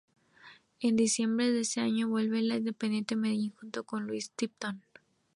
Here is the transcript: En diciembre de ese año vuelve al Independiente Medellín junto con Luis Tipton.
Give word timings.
En 0.79 0.95
diciembre 0.95 1.51
de 1.51 1.59
ese 1.59 1.79
año 1.79 2.07
vuelve 2.09 2.39
al 2.39 2.51
Independiente 2.51 3.15
Medellín 3.15 3.51
junto 3.61 3.83
con 3.83 4.07
Luis 4.07 4.31
Tipton. 4.31 4.81